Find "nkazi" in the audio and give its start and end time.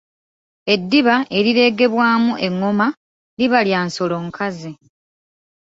4.27-4.71